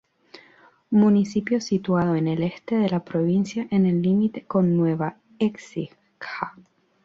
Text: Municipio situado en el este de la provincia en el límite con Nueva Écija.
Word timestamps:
Municipio 0.89 1.61
situado 1.61 2.15
en 2.15 2.27
el 2.27 2.41
este 2.41 2.73
de 2.75 2.89
la 2.89 3.05
provincia 3.05 3.67
en 3.69 3.85
el 3.85 4.01
límite 4.01 4.45
con 4.47 4.75
Nueva 4.75 5.17
Écija. 5.37 6.57